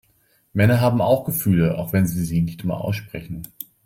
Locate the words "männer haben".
0.53-0.99